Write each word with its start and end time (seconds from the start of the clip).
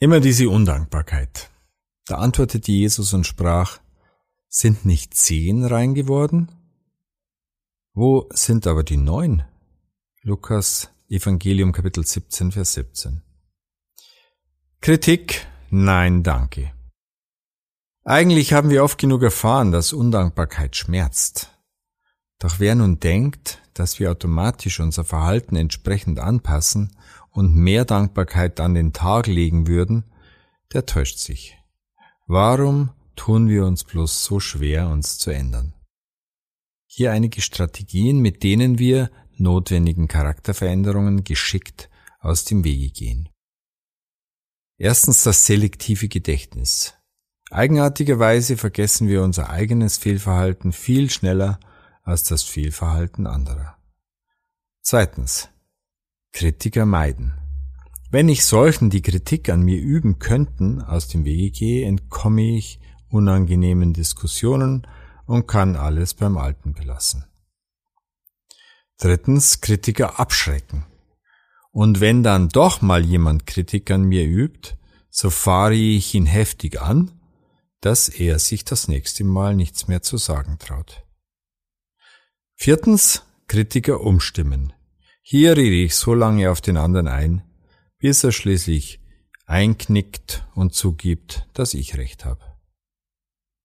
Immer 0.00 0.20
diese 0.20 0.48
Undankbarkeit. 0.48 1.50
Da 2.06 2.18
antwortete 2.18 2.70
Jesus 2.70 3.12
und 3.14 3.26
sprach, 3.26 3.80
sind 4.48 4.84
nicht 4.84 5.14
zehn 5.14 5.64
rein 5.64 5.94
geworden? 5.94 6.52
Wo 7.94 8.28
sind 8.32 8.68
aber 8.68 8.84
die 8.84 8.96
neun? 8.96 9.42
Lukas 10.22 10.90
Evangelium 11.08 11.72
Kapitel 11.72 12.06
17, 12.06 12.52
Vers 12.52 12.74
17. 12.74 13.22
Kritik? 14.80 15.48
Nein, 15.70 16.22
danke. 16.22 16.72
Eigentlich 18.04 18.52
haben 18.52 18.70
wir 18.70 18.84
oft 18.84 18.98
genug 18.98 19.24
erfahren, 19.24 19.72
dass 19.72 19.92
Undankbarkeit 19.92 20.76
schmerzt. 20.76 21.50
Doch 22.38 22.60
wer 22.60 22.76
nun 22.76 23.00
denkt, 23.00 23.60
dass 23.74 23.98
wir 23.98 24.12
automatisch 24.12 24.78
unser 24.78 25.02
Verhalten 25.02 25.56
entsprechend 25.56 26.20
anpassen 26.20 26.96
und 27.38 27.54
mehr 27.54 27.84
Dankbarkeit 27.84 28.58
an 28.58 28.74
den 28.74 28.92
Tag 28.92 29.28
legen 29.28 29.68
würden, 29.68 30.02
der 30.72 30.86
täuscht 30.86 31.18
sich. 31.18 31.56
Warum 32.26 32.90
tun 33.14 33.48
wir 33.48 33.64
uns 33.64 33.84
bloß 33.84 34.24
so 34.24 34.40
schwer, 34.40 34.88
uns 34.88 35.18
zu 35.18 35.30
ändern? 35.30 35.72
Hier 36.88 37.12
einige 37.12 37.40
Strategien, 37.40 38.18
mit 38.18 38.42
denen 38.42 38.80
wir 38.80 39.12
notwendigen 39.36 40.08
Charakterveränderungen 40.08 41.22
geschickt 41.22 41.88
aus 42.18 42.44
dem 42.44 42.64
Wege 42.64 42.90
gehen. 42.90 43.28
Erstens 44.76 45.22
das 45.22 45.46
selektive 45.46 46.08
Gedächtnis. 46.08 46.94
Eigenartigerweise 47.50 48.56
vergessen 48.56 49.06
wir 49.06 49.22
unser 49.22 49.48
eigenes 49.48 49.96
Fehlverhalten 49.96 50.72
viel 50.72 51.08
schneller 51.08 51.60
als 52.02 52.24
das 52.24 52.42
Fehlverhalten 52.42 53.28
anderer. 53.28 53.78
Zweitens. 54.82 55.48
Kritiker 56.32 56.86
meiden. 56.86 57.34
Wenn 58.10 58.28
ich 58.28 58.44
solchen, 58.44 58.90
die 58.90 59.02
Kritik 59.02 59.50
an 59.50 59.62
mir 59.62 59.78
üben 59.78 60.18
könnten, 60.18 60.80
aus 60.80 61.08
dem 61.08 61.24
Wege 61.24 61.50
gehe, 61.50 61.86
entkomme 61.86 62.56
ich 62.56 62.80
unangenehmen 63.10 63.92
Diskussionen 63.92 64.86
und 65.26 65.46
kann 65.46 65.76
alles 65.76 66.14
beim 66.14 66.38
Alten 66.38 66.72
belassen. 66.72 67.24
Drittens, 68.98 69.60
Kritiker 69.60 70.18
abschrecken. 70.18 70.84
Und 71.70 72.00
wenn 72.00 72.22
dann 72.22 72.48
doch 72.48 72.80
mal 72.80 73.04
jemand 73.04 73.46
Kritik 73.46 73.90
an 73.90 74.04
mir 74.04 74.26
übt, 74.26 74.76
so 75.10 75.30
fahre 75.30 75.74
ich 75.74 76.14
ihn 76.14 76.26
heftig 76.26 76.80
an, 76.80 77.12
dass 77.80 78.08
er 78.08 78.38
sich 78.38 78.64
das 78.64 78.88
nächste 78.88 79.24
Mal 79.24 79.54
nichts 79.54 79.86
mehr 79.86 80.02
zu 80.02 80.16
sagen 80.16 80.58
traut. 80.58 81.04
Viertens, 82.54 83.22
Kritiker 83.46 84.00
umstimmen. 84.00 84.72
Hier 85.30 85.58
rede 85.58 85.76
ich 85.76 85.94
so 85.94 86.14
lange 86.14 86.50
auf 86.50 86.62
den 86.62 86.78
anderen 86.78 87.06
ein, 87.06 87.42
bis 87.98 88.24
er 88.24 88.32
schließlich 88.32 88.98
einknickt 89.44 90.46
und 90.54 90.72
zugibt, 90.72 91.46
dass 91.52 91.74
ich 91.74 91.98
recht 91.98 92.24
habe. 92.24 92.40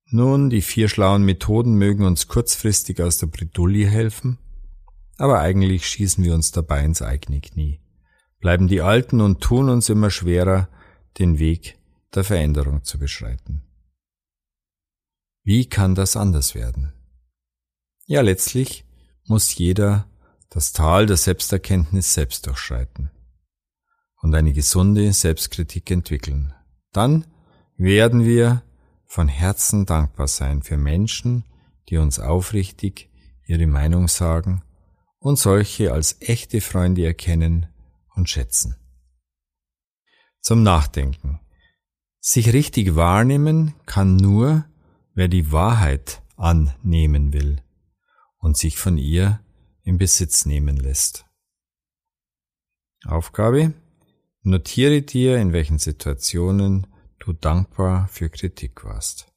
Nun, 0.08 0.50
die 0.50 0.61
vier 0.61 0.89
schlauen 0.89 1.23
Methoden 1.23 1.75
mögen 1.75 2.03
uns 2.03 2.28
kurzfristig 2.28 3.02
aus 3.02 3.17
der 3.17 3.28
Bredouille 3.28 3.88
helfen, 3.88 4.39
aber 5.17 5.39
eigentlich 5.39 5.88
schießen 5.88 6.22
wir 6.22 6.33
uns 6.33 6.52
dabei 6.52 6.83
ins 6.83 7.02
eigene 7.02 7.39
Knie, 7.39 7.80
bleiben 8.42 8.67
die 8.67 8.81
Alten 8.81 9.22
und 9.22 9.39
tun 9.39 9.70
uns 9.70 9.88
immer 9.88 10.09
schwerer, 10.09 10.67
den 11.17 11.39
Weg 11.39 11.77
der 12.14 12.25
Veränderung 12.25 12.83
zu 12.83 13.00
beschreiten. 13.00 13.61
Wie 15.44 15.70
kann 15.70 15.95
das 15.95 16.17
anders 16.17 16.55
werden? 16.55 16.92
Ja, 18.05 18.20
letztlich 18.20 18.83
muss 19.23 19.55
jeder 19.55 20.09
das 20.53 20.71
Tal 20.71 21.07
der 21.07 21.17
Selbsterkenntnis 21.17 22.13
selbst 22.13 22.45
durchschreiten 22.45 23.09
und 24.21 24.35
eine 24.35 24.53
gesunde 24.53 25.11
Selbstkritik 25.11 25.89
entwickeln. 25.89 26.53
Dann 26.91 27.25
werden 27.75 28.23
wir 28.23 28.61
von 29.07 29.27
Herzen 29.27 29.87
dankbar 29.87 30.27
sein 30.27 30.61
für 30.61 30.77
Menschen, 30.77 31.43
die 31.89 31.97
uns 31.97 32.19
aufrichtig 32.19 33.09
ihre 33.47 33.65
Meinung 33.65 34.08
sagen 34.08 34.61
und 35.17 35.39
solche 35.39 35.92
als 35.92 36.17
echte 36.21 36.61
Freunde 36.61 37.03
erkennen 37.03 37.65
und 38.13 38.30
schätzen. 38.30 38.75
Zum 40.39 40.61
Nachdenken. 40.61 41.39
Sich 42.19 42.53
richtig 42.53 42.95
wahrnehmen 42.95 43.73
kann 43.87 44.17
nur, 44.17 44.65
wer 45.15 45.27
die 45.27 45.52
Wahrheit 45.52 46.21
annehmen 46.36 47.33
will 47.33 47.63
und 48.37 48.55
sich 48.55 48.77
von 48.77 48.99
ihr 48.99 49.42
in 49.83 49.98
Besitz 49.98 50.45
nehmen 50.45 50.77
lässt. 50.77 51.26
Aufgabe. 53.05 53.73
Notiere 54.42 55.02
dir, 55.02 55.38
in 55.38 55.54
welchen 55.54 55.80
Situationen 55.80 56.88
du 57.20 57.33
dankbar 57.33 58.08
für 58.08 58.30
Kritik 58.30 58.83
warst. 58.83 59.33